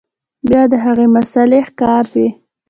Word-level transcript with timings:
بيا 0.47 0.63
د 0.71 0.73
هغې 0.85 1.05
مسئلې 1.15 1.59
ښکار 1.67 2.05
وي 2.13 2.27